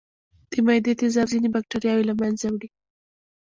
[0.49, 2.69] د معدې تیزاب ځینې بکتریاوې له منځه وړي.